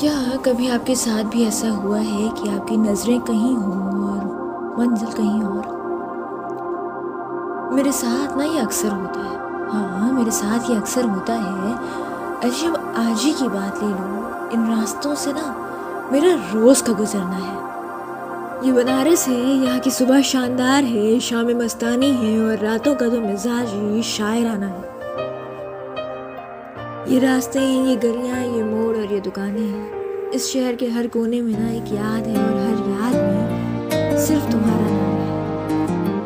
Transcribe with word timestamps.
क्या 0.00 0.36
कभी 0.36 0.68
आपके 0.68 0.94
साथ 0.94 1.24
भी 1.24 1.44
ऐसा 1.44 1.68
हुआ 1.68 1.98
है 1.98 2.28
कि 2.28 2.48
आपकी 2.48 2.76
नज़रें 2.76 3.20
कहीं 3.20 3.56
हों 3.56 3.76
और 4.04 4.78
मंजिल 4.78 5.08
कहीं 5.08 5.42
और? 5.42 5.72
मेरे 7.72 7.92
साथ 7.92 8.36
ना 8.36 8.44
ये 8.44 8.58
अक्सर 8.58 8.88
होता 8.88 9.20
है। 9.20 9.36
हाँ 9.72 10.12
मेरे 10.12 10.30
साथ 10.30 10.70
ये 10.70 10.76
अक्सर 10.76 11.04
होता 11.04 11.32
है। 11.32 11.72
अब 12.44 12.94
आज 12.96 13.20
ही 13.20 13.32
की 13.32 13.48
बात 13.48 13.82
ले 13.82 13.88
लो, 13.88 14.50
इन 14.52 14.76
रास्तों 14.76 15.14
से 15.14 15.32
ना 15.32 15.56
मेरा 16.12 16.34
रोज़ 16.34 16.84
का 16.84 16.92
गुजरना 16.92 17.36
है। 17.36 18.66
ये 18.66 18.72
बनारस 18.72 19.28
है, 19.28 19.64
यहाँ 19.64 19.78
की 19.78 19.90
सुबह 19.90 20.22
शानदार 20.22 20.84
है, 20.84 21.20
शाम 21.20 21.50
मस्तानी 21.50 22.10
है 22.10 22.46
और 22.46 22.58
रातों 22.58 22.94
का 22.94 23.08
तो 23.08 23.20
मिजाज 23.20 23.68
ही 23.68 24.02
शायराना 24.02 24.66
है। 24.66 24.93
ये 27.04 27.18
रास्ते, 27.18 27.60
ये 27.60 27.94
गलियाँ, 27.96 28.38
ये 28.42 28.62
मोड़ 28.62 28.96
और 28.96 29.12
ये 29.12 29.18
दुकानें 29.20 29.60
हैं। 29.60 30.30
इस 30.30 30.46
शहर 30.52 30.74
के 30.74 30.86
हर 30.86 31.06
कोने 31.06 31.40
में 31.40 31.52
ना 31.52 31.70
एक 31.70 31.92
याद 31.94 32.26
है 32.26 32.36
और 32.36 32.54
हर 32.58 32.78
याद 32.90 33.14
में 33.14 34.16
सिर्फ़ 34.18 34.50
तुम्हारा 34.52 34.86
नाम 34.90 35.18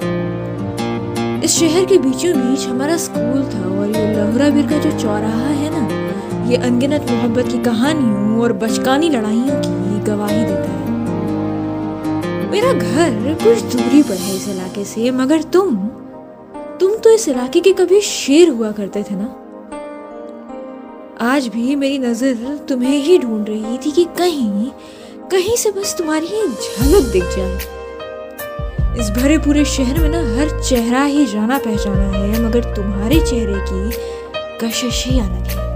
है। 0.02 1.45
इस 1.45 1.50
शहर 1.50 1.84
के 1.84 1.98
बीचों 1.98 2.33
बीच 2.36 2.66
हमारा 2.66 2.96
स्कूल 2.96 3.42
था 3.55 3.64
और 3.70 3.86
ये 3.88 4.05
लहुरा 4.12 4.50
बीर 4.50 4.66
का 4.66 4.78
जो 4.78 4.91
चौराहा 4.98 5.48
है 5.48 5.70
ना, 5.70 5.83
ये 6.50 6.56
अनगिनत 6.59 7.10
मोहब्बत 7.10 7.50
की 7.52 7.58
कहानियों 7.62 8.41
और 8.42 8.52
बचकानी 8.62 9.08
लड़ाइयों 9.10 9.60
की 9.60 10.05
गवाही 10.05 10.45
देता 10.45 10.70
है। 10.70 10.86
मेरा 12.50 12.72
घर 12.72 13.34
कुछ 13.42 13.58
दूरी 13.74 14.02
पर 14.02 14.16
है 14.16 14.36
इस 14.36 14.48
इलाके 14.48 14.84
से, 14.84 15.10
मगर 15.10 15.42
तुम 15.42 15.77
तुम 16.80 16.97
तो 16.97 17.10
इस 17.10 17.28
इलाके 17.28 17.60
के 17.60 17.72
कभी 17.72 18.00
शेर 18.05 18.48
हुआ 18.48 18.72
करते 18.72 19.02
थे 19.02 19.14
ना? 19.14 19.28
आज 21.20 21.46
भी 21.48 21.74
मेरी 21.77 21.98
नज़र 21.98 22.56
तुम्हें 22.68 22.98
ही 23.04 23.16
ढूंढ 23.18 23.48
रही 23.48 23.78
थी 23.78 23.90
कि 23.92 24.04
कहीं 24.18 24.70
कहीं 25.30 25.56
से 25.56 25.70
बस 25.70 25.94
तुम्हारी 25.98 26.27
एक 26.27 26.50
झलक 26.50 27.08
दिख 27.12 27.24
जाए। 27.36 27.56
इस 29.00 29.11
भरे 29.11 29.39
पूरे 29.39 29.64
शहर 29.64 29.98
में 30.00 30.08
ना 30.08 30.19
हर 30.36 30.61
चेहरा 30.61 31.02
ही 31.05 31.24
जाना 31.27 31.58
पहचाना 31.58 32.06
है, 32.08 32.42
मगर 32.42 32.74
तुम्हारे 32.74 33.20
चेहरे 33.20 33.58
की 33.69 33.80
कशिश 34.62 35.05
ही 35.06 35.19
अलग 35.20 35.44
है। 35.46 35.66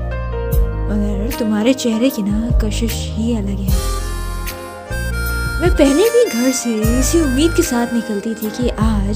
मगर 0.89 1.39
तुम्हारे 1.39 1.75
चेहरे 1.75 2.11
की 2.11 2.23
ना 2.23 2.59
कशिश 2.65 2.95
ही 3.17 3.37
अलग 3.37 3.59
है। 3.61 3.81
मैं 5.61 5.70
पहले 5.73 6.05
भी 6.11 6.25
घर 6.27 6.51
से 6.53 6.70
इसी 6.98 7.20
उम्मीद 7.20 7.55
के 7.57 7.63
साथ 7.65 7.95
निकलती 7.95 8.35
थी 8.35 8.51
कि 8.53 8.69
आज 8.81 9.15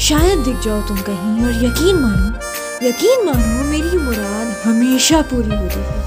शायद 0.00 0.38
दिख 0.38 0.58
जाओ 0.64 0.80
तुम 0.88 0.96
कहीं, 1.02 1.44
और 1.44 1.64
यकीन 1.64 1.96
मानो 1.96 2.28
यकीन 2.82 3.24
मानो 3.24 3.64
मेरी 3.70 3.96
मुराद 3.98 4.39
हमेशा 4.64 5.20
पूरी 5.22 5.56
होती 5.56 5.76
थी 5.76 6.00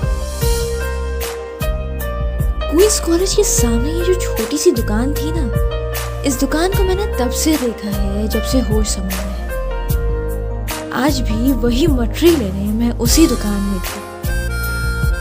क्वींस 2.71 2.99
कॉलेज 2.99 3.33
के 3.35 3.43
सामने 3.43 3.89
ये 3.89 4.03
जो 4.05 4.13
छोटी 4.21 4.57
सी 4.57 4.71
दुकान 4.71 5.13
थी 5.13 5.31
ना, 5.35 5.45
इस 6.21 6.39
दुकान 6.39 6.71
को 6.71 6.83
मैंने 6.83 7.05
तब 7.19 7.31
से 7.31 7.55
देखा 7.57 7.89
है 7.89 8.27
जब 8.27 8.43
से 8.43 8.59
होश 8.59 8.87
संभाला 8.87 9.31
है। 9.31 9.41
आज 11.05 11.19
भी 11.19 11.51
वही 11.51 11.87
मटरी 11.87 12.29
लेने 12.29 12.65
मैं 12.73 12.91
उसी 12.97 13.27
दुकान 13.27 13.61
में 13.61 13.79
थी। 13.79 13.99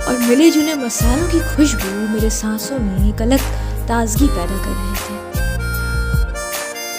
और 0.05 0.19
मिले 0.19 0.51
जुले 0.51 0.75
मसालों 0.75 1.29
की 1.29 1.41
खुशबू 1.57 1.91
मेरे 2.15 2.31
सांसों 2.31 2.79
में 2.79 3.09
एक 3.09 3.23
अलग 3.23 3.41
ताजगी 3.89 4.29
पैदा 4.29 4.57
कर 4.57 4.71
रहे 4.71 4.95
थे। 5.03 5.15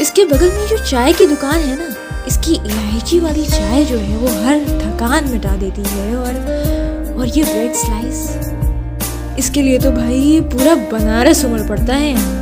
इसके 0.02 0.26
बगल 0.26 0.50
में 0.52 0.68
जो 0.68 0.78
चाय 0.86 1.14
की 1.14 1.26
दुकान 1.26 1.60
है 1.60 1.76
ना 1.80 1.90
इसकी 2.28 2.54
इलायची 2.56 3.20
वाली 3.20 3.46
चाय 3.46 3.84
जो 3.86 3.98
है 3.98 4.18
वो 4.18 4.28
हर 4.44 4.60
थकान 4.82 5.30
मिटा 5.30 5.56
देती 5.58 5.84
है 5.84 6.16
और 6.16 6.34
और 7.18 7.28
ये 7.28 7.44
ब्रेड 7.44 7.74
स्लाइस। 7.76 8.20
इसके 9.40 9.62
लिए 9.62 9.80
तो 9.80 9.92
भाई 9.92 10.40
पूरा 10.54 10.76
बनारस 10.92 11.44
उमड़ 11.46 11.62
पड़ता 11.70 11.94
है 11.94 12.10
यहाँ। 12.10 12.42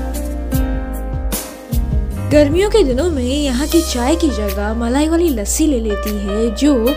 गर्मियों 2.32 2.70
के 2.70 2.84
दिनों 2.84 3.10
में 3.12 3.24
यहाँ 3.24 3.68
की 3.68 3.82
चाय 3.84 4.16
की 4.16 4.30
जगह 4.30 4.74
मलाई 4.74 5.08
वाली 5.10 5.30
लस्सी 5.30 5.68
ले 5.68 5.80
लेती 5.80 6.18
है, 6.18 6.56
जो 6.56 6.88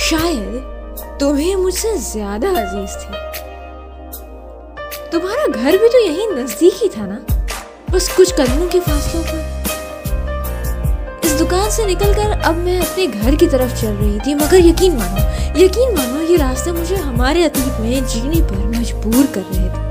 शायद 0.00 1.16
तुम्हें 1.20 1.56
मुझसे 1.56 1.96
ज़्यादा 2.02 2.48
अज़ीज़ 2.50 2.96
थी। 2.98 3.12
तुम्हारा 5.12 5.46
घर 5.46 5.78
भी 5.78 5.88
तो 5.88 6.04
यही 6.06 6.26
नज़दीक 6.26 6.74
ही 6.82 6.88
था 6.88 7.06
ना? 7.06 7.20
बस 7.90 8.08
कुछ 8.16 8.32
कदमों 8.32 8.68
के 8.68 8.80
फासलों 8.80 9.22
पर। 9.22 9.63
इस 11.24 11.32
दुकान 11.32 11.70
से 11.70 11.84
निकलकर 11.86 12.40
अब 12.40 12.56
मैं 12.56 12.78
अपने 12.80 13.06
घर 13.06 13.34
की 13.34 13.46
तरफ़ 13.46 13.80
चल 13.80 13.92
रही 13.92 14.18
थी, 14.20 14.34
मगर 14.34 14.66
यकीन 14.66 14.96
मानो 14.96 15.62
यकीन 15.64 15.94
मानो 15.96 16.20
ये 16.22 16.36
रास्ते 16.36 16.72
मुझे 16.72 16.96
हमारे 16.96 17.44
अतीत 17.44 17.80
में 17.80 18.06
जीने 18.06 18.40
पर 18.42 18.66
मजबूर 18.68 19.26
कर 19.34 19.44
रहे 19.52 19.68
थे। 19.68 19.82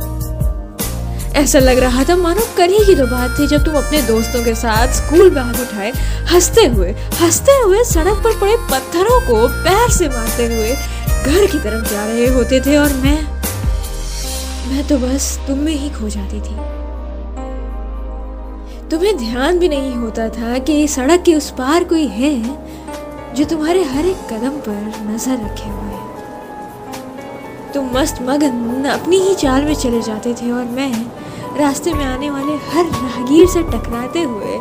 ऐसा 1.34 1.60
लग 1.60 1.80
रहा 1.80 2.04
था 2.04 2.16
मानो 2.16 2.42
कल 2.58 2.70
ही 2.70 2.86
की 2.86 2.96
तो 2.96 3.06
बात 3.08 3.36
थी 3.40 3.48
जब 3.48 3.66
तुम 3.66 3.76
अपने 3.78 4.02
दोस्तों 4.02 4.44
के 4.44 4.54
साथ 4.56 4.94
स्कूल 4.94 5.30
बैग 5.30 5.62
उठाए, 5.62 5.92
हँसते 6.32 6.66
हुए 6.66 6.92
हँसते 7.22 7.52
हुए 7.62 7.84
सड़क 7.84 8.22
पर 8.24 8.40
पड़े 8.40 8.58
पत्थरों 8.72 9.20
को 9.22 9.48
पैर 9.64 9.90
से 9.92 10.10
मारते 10.10 10.46
हुए 10.46 10.72
घर 10.72 11.46
की 11.46 11.60
तरफ़ 11.60 11.90
जा 11.92 12.06
रहे 12.06 12.28
होते 12.28 12.62
थे 12.62 12.78
और 12.78 12.94
मैं 13.04 13.20
मैं 14.70 14.88
तो 14.88 14.98
बस 14.98 15.38
तुम 15.48 15.58
में 15.60 15.74
ही 15.74 15.90
खो 15.90 16.10
जाती 16.10 16.40
थी। 16.40 16.56
तुम्हें 18.94 19.16
ध्यान 19.18 19.60
भी 19.60 19.68
नहीं 19.70 19.94
होता 19.96 20.28
था 20.30 20.58
कि 20.60 20.88
सड़क 20.88 21.22
के 21.26 21.34
उस 21.36 21.50
पार 21.52 21.84
कोई 21.84 22.06
है 22.08 22.34
जो 23.36 23.46
तुम्हारे 23.46 23.84
हर 23.84 24.06
एक 24.06 24.18
कदम 24.32 24.58
पर 24.66 24.82
नज़र 25.06 25.38
रखे 25.46 25.70
हुए 25.70 25.94
है। 25.94 26.02
तुम 27.74 27.90
मस्त 27.94 28.22
मगन 28.22 28.84
अपनी 28.90 29.18
ही 29.20 29.34
चाल 29.36 29.66
में 29.66 29.74
चले 29.76 30.02
जाते 30.02 30.34
थे 30.34 30.52
और 30.52 30.66
मैं 30.72 30.92
रास्ते 31.60 31.94
में 31.94 32.04
आने 32.06 32.30
वाले 32.30 32.58
हर 32.66 32.86
राहगीर 32.88 33.48
से 33.48 33.64
टकराते 33.64 34.22
हुए 34.24 34.60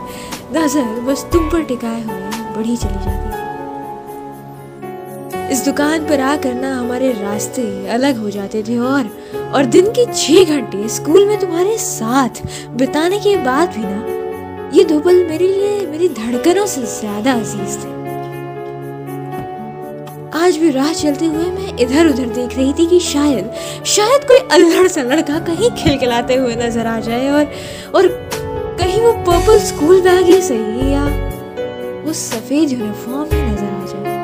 नज़र 0.55 1.01
बस 1.09 1.25
तुम 1.33 1.51
पर 1.51 1.65
टिकाए 1.65 2.01
हुए 2.03 2.31
बढ़ी 2.57 2.77
चली 2.77 3.05
जाती 3.05 3.27
थी। 3.27 3.41
इस 5.53 5.65
दुकान 5.65 6.09
पर 6.09 6.21
आकर 6.23 6.55
ना 6.55 6.71
हमारे 6.79 7.13
रास्ते 7.13 7.67
अलग 7.91 8.23
हो 8.23 8.31
जाते 8.31 8.63
थे 8.63 8.79
और 8.79 9.05
और 9.55 9.65
दिन 9.77 9.93
के 9.99 10.05
छह 10.15 10.57
घंटे 10.57 10.89
स्कूल 10.89 11.29
में 11.29 11.39
तुम्हारे 11.41 11.77
साथ 11.81 12.43
बिताने 12.79 13.19
के 13.19 13.37
बाद 13.45 13.69
भी 13.77 13.85
ना 13.85 14.21
ये 14.75 14.85
पल 14.85 15.17
मेरे 15.25 15.47
लिए, 15.47 15.87
मेरी 15.87 16.09
धड़कनों 16.09 16.65
से 16.67 16.83
ज़्यादा 16.83 17.33
अज़ीज़ 17.33 17.77
थे। 17.79 17.91
आज 20.39 20.57
भी 20.57 20.71
राह 20.71 20.93
चलते 20.93 21.27
हुए 21.27 21.51
मैं 21.51 21.77
इधर 21.81 22.07
उधर 22.07 22.27
देख 22.35 22.57
रही 22.57 22.73
थी 22.73 22.87
कि 22.87 23.01
शायद 23.01 23.51
शायद 23.87 24.25
कोई 24.29 24.39
अल्हड़ 24.53 24.87
सा 24.89 25.03
लड़का 25.03 25.39
कहीं 25.47 25.71
खिलखिलाते 25.77 26.35
हुए 26.35 26.55
नज़र 26.57 26.87
आ 26.87 26.99
जाए 27.01 27.29
और 27.31 27.45
और 27.95 28.09
कहीं 28.81 29.01
वो 29.01 29.13
पर्पल 29.29 29.59
स्कूल 29.67 30.01
बैग 30.01 30.25
ही 30.25 30.41
सही 30.43 30.93
या 30.93 31.05
वो 32.05 32.13
सफ़ेद 32.21 32.73
यूनिफॉर्म 32.73 33.35
ही 33.35 33.43
नज़र 33.43 33.71
आ 33.71 33.87
जाए। 33.87 34.21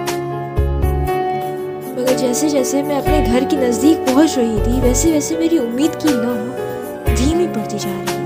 मगर 1.94 2.16
जैसे 2.16 2.48
जैसे 2.50 2.82
मैं 2.82 3.00
अपने 3.02 3.20
घर 3.22 3.44
के 3.44 3.56
नज़दीक 3.68 3.98
पहुँच 4.06 4.38
रही 4.38 4.60
थी 4.66 4.80
वैसे 4.80 5.12
वैसे 5.12 5.36
मेरी 5.38 5.58
उम्मीद 5.58 5.98
की 6.04 6.08
लौ 6.10 6.36
धीमी 7.14 7.46
पड़ती 7.48 7.78
जा 7.78 7.90
रही 7.90 8.17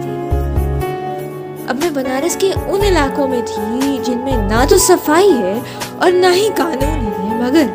अब 1.62 1.80
मैं 1.80 1.92
बनारस 1.94 2.36
के 2.36 2.52
उन 2.72 2.82
इलाकों 2.84 3.26
में 3.28 3.42
थी 3.46 3.98
जिनमें 3.98 4.48
ना 4.48 4.64
तो 4.66 4.78
सफ़ाई 4.78 5.30
है 5.30 5.54
और 6.02 6.12
ना 6.12 6.30
ही 6.30 6.48
कानून 6.50 6.82
है, 6.82 7.42
मगर 7.42 7.66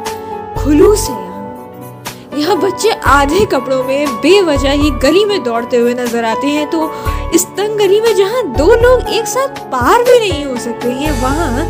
खुलूस 0.58 1.08
है 1.10 1.16
यहाँ। 1.16 2.38
यहाँ 2.38 2.58
बच्चे 2.62 2.92
आधे 3.08 3.46
कपड़ों 3.46 3.84
में 3.84 4.08
बेवजह 4.22 4.72
ही 4.72 4.90
गली 5.04 5.24
में 5.26 5.44
दौड़ते 5.44 5.78
हुए 5.78 5.94
नज़र 5.94 6.26
आते 6.26 6.48
हैं 6.48 6.70
तो 6.70 6.92
इस 7.36 7.46
तंग 7.58 7.78
गली 7.80 8.02
में 8.02 8.16
जहाँ 8.16 8.44
दो 8.54 8.74
लोग 8.76 9.10
एक 9.10 9.28
साथ 9.28 9.64
पार 9.72 10.04
भी 10.04 10.20
नहीं 10.20 10.46
हो 10.46 10.58
सकते 10.58 10.92
हैं 10.92 11.12
वहाँ 11.22 11.66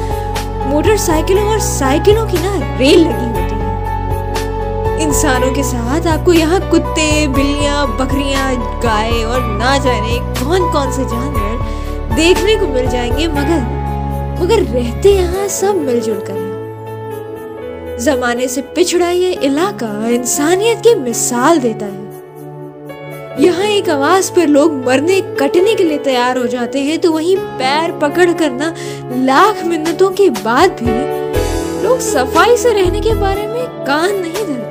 मोटरसाइकिलों 0.71 1.47
और 1.49 1.59
साइकिलों 1.59 2.25
की 2.27 2.37
ना 2.37 2.77
रेल 2.77 2.99
लगी 2.99 3.27
होती 3.27 3.55
है। 3.55 5.01
इंसानों 5.01 5.51
के 5.53 5.63
साथ 5.63 6.07
आपको 6.07 6.33
यहाँ 6.33 6.59
कुत्ते, 6.69 7.27
बिल्लियाँ, 7.27 7.87
बकरियाँ, 7.97 8.53
गाय 8.81 9.23
और 9.23 9.41
ना 9.57 9.77
जाने 9.77 10.19
कौन 10.39 10.71
कौन 10.73 10.91
से 10.91 11.05
जानवर 11.05 11.45
देखने 12.17 12.55
को 12.55 12.67
मिल 12.67 12.87
जाएँगे, 12.89 13.27
मगर 13.27 13.61
मगर 14.41 14.61
रहते 14.63 15.09
यहाँ 15.09 15.47
सब 15.47 15.75
मिलजुल 15.77 16.19
कर। 16.27 16.37
जमाने 17.99 18.47
से 18.47 18.61
पिछड़ा 18.75 19.09
ये 19.09 19.31
इलाका 19.43 20.07
इंसानियत 20.09 20.79
की 20.79 20.93
मिसाल 20.95 21.59
देता 21.59 21.85
है। 21.85 22.05
यहाँ 23.39 23.65
एक 23.65 23.89
आवाज़ 23.89 24.31
पर 24.31 24.47
लोग 24.47 24.73
मरने 24.85 25.19
कटने 25.39 25.73
के 25.75 25.83
लिए 25.83 25.97
तैयार 25.99 26.37
हो 26.37 26.45
जाते 26.47 26.79
हैं 26.79 26.97
तो 26.99 27.11
वहीं 27.11 27.35
पैर 27.59 27.91
पकड़ 27.99 28.31
करना 28.33 28.73
लाख 29.25 29.63
मिन्नतों 29.65 30.09
के 30.11 30.29
बाद 30.29 30.69
भी 30.81 30.95
लोग 31.83 31.99
सफ़ाई 32.03 32.57
से 32.57 32.73
रहने 32.73 33.01
के 33.01 33.13
बारे 33.15 33.45
में 33.47 33.65
कान 33.85 34.15
नहीं 34.15 34.45
धरते। 34.45 34.65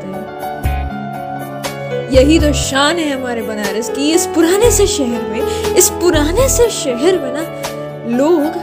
यही 2.16 2.38
तो 2.38 2.52
शान 2.54 2.98
है 2.98 3.10
हमारे 3.10 3.42
बनारस 3.42 3.88
की, 3.90 4.10
इस 4.10 4.26
पुराने 4.34 4.70
से 4.70 4.86
शहर 4.88 5.22
में 5.22 5.40
इस 5.78 5.88
पुराने 6.00 6.48
से 6.48 6.68
शहर 6.70 7.18
में 7.18 7.32
ना 7.32 7.40
लोग 8.18 8.56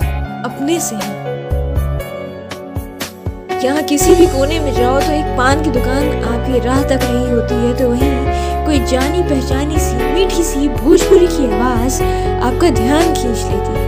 अपने 0.45 0.79
से 0.79 0.95
हैं। 0.95 1.21
यहाँ 3.63 3.83
किसी 3.83 4.15
भी 4.15 4.25
कोने 4.27 4.59
में 4.59 4.73
जाओ 4.73 4.99
तो 4.99 5.11
एक 5.11 5.25
पान 5.37 5.63
की 5.63 5.69
दुकान 5.71 6.23
आपकी 6.23 6.59
राह 6.59 6.81
तक 6.83 7.03
नहीं 7.03 7.27
होती 7.27 7.55
है 7.55 7.73
तो 7.77 7.89
वहीं 7.89 8.65
कोई 8.65 8.79
जानी 8.91 9.21
पहचानी 9.23 9.79
सी, 9.79 9.95
मीठी 10.13 10.43
सी, 10.43 10.67
भोजपुरी 10.69 11.27
की 11.27 11.45
आवाज़ 11.47 12.01
आपका 12.03 12.69
ध्यान 12.79 13.13
खींच 13.13 13.43
लेती 13.51 13.71
है। 13.77 13.87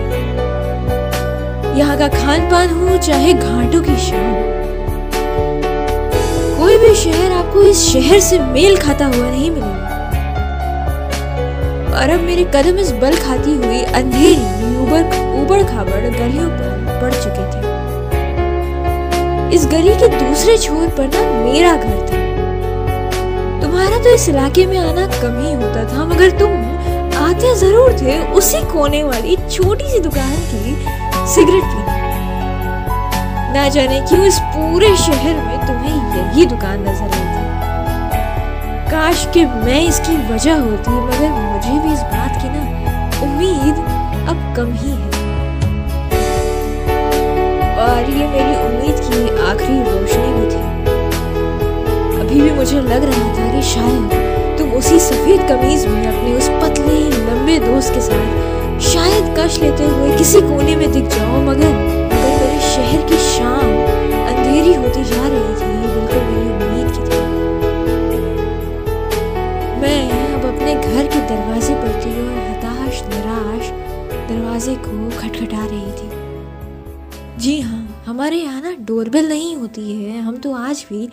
यहाँ 1.80 1.98
का 1.98 2.07
खान 2.10 2.50
पान 2.51 2.69
हो, 2.69 2.98
चाहे 2.98 3.33
घाटों 3.33 3.81
की 3.81 3.98
शाम 4.06 4.33
कोई 6.60 6.77
भी 6.77 6.94
शहर 6.95 7.31
आपको 7.31 7.63
इस 7.63 7.80
शहर 7.88 8.19
से 8.19 8.39
मेल 8.54 8.77
खाता 8.77 9.06
हुआ 9.06 9.30
नहीं 9.30 9.51
मिलेगा। 9.51 9.85
और 11.95 12.09
अब 12.09 12.21
मेरे 12.21 12.44
कदम 12.56 12.80
इस 12.80 12.92
बल 13.01 13.15
खाती 13.18 13.53
हुई 13.57 13.81
अंधेरी 14.00 14.75
उबड़ 14.77 15.03
उबड़ 15.42 15.62
खाबड़ 15.65 16.01
गलियों 16.07 16.50
पर 16.51 17.00
पड़ 17.01 17.13
चुके 17.13 17.45
थे। 17.51 17.63
इस 19.56 19.65
गली 19.71 19.94
के 20.00 20.07
दूसरे 20.09 20.57
छोर 20.57 20.88
पर 20.97 21.07
ना 21.07 21.21
मेरा 21.44 21.75
घर 21.75 22.00
था। 22.07 22.19
तुम्हारा 23.62 23.97
तो 24.03 24.13
इस 24.13 24.27
इलाके 24.30 24.65
में 24.65 24.77
आना 24.77 25.06
कम 25.13 25.39
ही 25.42 25.53
होता 25.53 25.83
था, 25.94 26.06
मगर 26.06 26.38
तुम 26.39 26.51
आते 27.18 27.53
ज़रूर 27.56 27.94
थे 28.01 28.19
उसी 28.33 28.62
कोने 28.71 29.03
वाली 29.03 29.36
छोटी 29.50 29.89
सी 29.89 30.00
दुकान 30.01 30.36
की 30.50 30.75
सिगरेट 31.33 31.63
पीने। 31.65 31.94
ना 33.53 33.68
जाने 33.69 34.00
क्यों 34.09 34.24
इस 34.25 34.39
पूरे 34.56 34.95
शहर 34.98 35.36
में 35.38 35.57
तुम्हें 35.68 35.95
यही 36.18 36.45
दुकान 36.45 36.88
नज़र 36.88 37.09
आई 37.13 37.25
थी 37.31 37.44
काश 39.06 39.25
कि 39.34 39.42
मैं 39.46 39.81
इसकी 39.88 40.16
वजह 40.28 40.56
होती, 40.57 40.92
मगर 40.92 41.31
मुझे 41.31 41.74
भी 41.81 41.92
इस 41.94 42.00
बात 42.12 42.38
की 42.42 42.48
ना 42.54 42.62
उम्मीद 43.25 43.75
अब 44.30 44.40
कम 44.56 44.72
ही 44.75 44.92
है। 44.92 45.10
और 47.81 48.10
ये 48.12 48.28
मेरी 48.31 48.56
उम्मीद 48.62 49.04
की 49.06 49.19
आखिरी 49.50 49.78
रोशनी 49.90 50.31
भी 50.38 50.48
थी। 50.54 50.62
अभी 52.22 52.42
भी 52.42 52.50
मुझे 52.52 52.81
लग 52.81 53.04
रहा 53.04 53.28
था 53.36 53.46
कि 53.52 53.62
शायद 53.69 54.57
तुम 54.60 54.72
उसी 54.80 55.00
सफ़ेद 55.10 55.48
कमीज 55.50 55.86
में 55.88 56.04
अपने 56.08 56.34
उस 56.38 56.50
पतले, 56.63 57.00
लंबे 57.22 57.60
दोस्त 57.68 57.94
के 57.94 58.01
साथ 58.08 58.80
शायद 58.90 59.34
कश 59.40 59.60
लेते 59.62 59.92
हुए 59.92 60.18
किसी 60.18 60.42
कोने 60.42 60.75
में 60.75 60.92
दिख 60.92 61.06
जाओ, 61.16 61.42
मगर 61.44 61.75
मगर 61.75 62.40
मेरे 62.40 62.60
शहर 62.74 63.08
की 63.10 63.18
शाम 63.30 63.69
अंधेरी 64.25 64.74
होती 64.74 65.04
जा 65.04 65.28
रही 65.28 65.44
ना 79.15 79.21
नहीं 79.21 79.56
होती 79.56 79.91
है। 79.94 80.19
हम 80.21 80.38
तो 80.38 80.53
आज 80.53 80.85
भी 80.89 81.07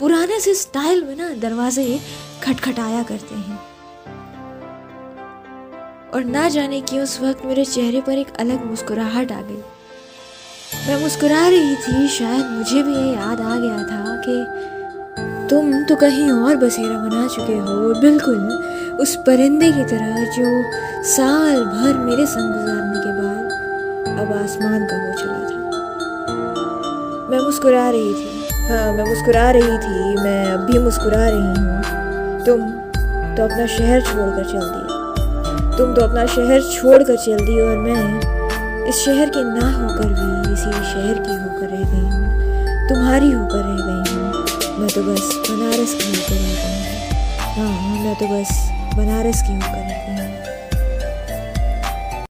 पुराने 0.00 0.38
से 0.40 0.54
स्टाइल 0.54 1.02
में 1.04 1.16
ना 1.16 1.28
दरवाजे 1.40 1.98
खटखटाया 2.42 3.02
करते 3.02 3.34
हैं। 3.36 3.58
और 6.10 6.24
ना 6.24 6.48
जाने 6.48 6.80
क्यों 6.80 7.02
उस 7.02 7.20
वक्त 7.20 7.44
मेरे 7.46 7.64
चेहरे 7.64 8.00
पर 8.00 8.18
एक 8.18 8.30
अलग 8.40 8.64
मुस्कुराहट 8.66 9.32
आ 9.32 9.40
गई। 9.40 9.62
मैं 10.86 11.00
मुस्कुरा 11.02 11.46
रही 11.48 11.74
थी, 11.76 12.08
शायद 12.08 12.46
मुझे 12.46 12.82
भी 12.82 12.94
ये 12.94 13.12
याद 13.14 13.40
आ 13.40 13.56
गया 13.56 13.82
था 13.84 14.16
कि 14.26 14.36
तुम 15.50 15.72
तो 15.84 15.96
कहीं 15.96 16.30
और 16.30 16.56
बसेरा 16.56 16.98
बना 16.98 17.26
चुके 17.26 17.58
हो 17.58 18.00
बिल्कुल 18.00 18.40
उस 19.02 19.16
परिंदे 19.26 19.72
की 19.72 19.84
तरह 19.90 20.24
जो 20.36 20.48
साल 21.10 21.64
भर 21.66 21.98
मेरे 21.98 22.26
संग 22.26 22.52
गुजारने 22.52 22.98
के 23.00 23.12
बाद 23.20 23.44
अब 24.18 24.32
आसमान 24.34 24.86
का 24.86 24.96
हो 24.96 25.12
चला 25.20 25.40
था। 25.48 25.57
मैं 27.30 27.38
मुस्कुरा 27.38 27.88
रही 27.90 28.12
थी। 28.14 28.46
हाँ 28.68 28.92
मैं 28.92 29.04
मुस्कुरा 29.04 29.50
रही 29.50 29.78
थी, 29.78 30.14
मैं 30.16 30.44
अब 30.52 30.60
भी 30.66 30.78
मुस्कुरा 30.78 31.24
रही 31.28 31.40
हूँ। 31.40 32.44
तुम 32.44 32.60
तो 33.36 33.44
अपना 33.44 33.66
शहर 33.66 34.00
छोड़कर 34.02 34.44
चल 34.44 34.64
दी 34.64 35.76
तुम 35.76 35.94
तो 35.94 36.02
अपना 36.02 36.24
शहर 36.26 36.62
छोड़कर 36.62 37.16
चल 37.16 37.44
दी 37.46 37.60
और 37.60 37.76
मैं 37.78 38.86
इस 38.88 39.04
शहर 39.04 39.28
के 39.28 39.42
ना 39.44 39.66
होकर 39.72 40.08
भी 40.08 40.52
इसी 40.52 40.72
शहर 40.92 41.18
की 41.26 41.34
होकर 41.34 41.68
रह 41.68 41.82
गई 41.92 42.06
हूँ। 42.06 42.88
तुम्हारी 42.88 43.30
होकर 43.32 43.62
रह 43.64 43.78
गई 43.86 44.02
हूँ। 44.14 44.26
मैं 44.80 44.88
तो 44.88 45.02
बस 45.02 45.24
बनारस 45.50 45.94
की 45.94 46.08
होकर 46.08 46.36
रह 46.36 46.52
गई 46.62 46.78
हूँ। 46.78 46.96
हाँ 47.56 47.74
मैं 48.04 48.14
तो 48.14 48.26
बस 48.28 48.50
बनारस 48.96 49.42
की 49.42 49.54
होकर 49.54 49.80
रह 49.80 49.98
गई 50.06 50.16
हूँ। 50.16 50.27